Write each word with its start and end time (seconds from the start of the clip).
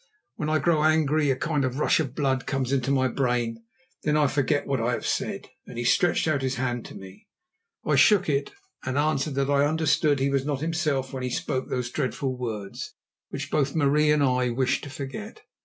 When 0.35 0.49
I 0.49 0.57
grow 0.57 0.83
angry, 0.83 1.29
a 1.29 1.35
kind 1.35 1.63
of 1.63 1.77
rush 1.77 1.99
of 1.99 2.15
blood 2.15 2.47
comes 2.47 2.71
into 2.73 2.89
my 2.89 3.07
brain, 3.07 3.57
and 3.57 3.63
then 4.01 4.17
I 4.17 4.25
forget 4.25 4.65
what 4.65 4.81
I 4.81 4.93
have 4.93 5.05
said," 5.05 5.49
and 5.67 5.77
he 5.77 5.83
stretched 5.83 6.27
out 6.27 6.41
his 6.41 6.55
hand 6.55 6.85
to 6.85 6.95
me. 6.95 7.27
I 7.85 7.95
shook 7.97 8.27
it 8.27 8.49
and 8.83 8.97
answered 8.97 9.35
that 9.35 9.51
I 9.51 9.67
understood 9.67 10.17
he 10.17 10.31
was 10.31 10.43
not 10.43 10.61
himself 10.61 11.13
when 11.13 11.21
he 11.21 11.29
spoke 11.29 11.69
those 11.69 11.91
dreadful 11.91 12.35
words, 12.35 12.95
which 13.29 13.51
both 13.51 13.75
Marie 13.75 14.09
and 14.11 14.23
I 14.23 14.49
wished 14.49 14.83
to 14.85 14.89
forget. 14.89 15.43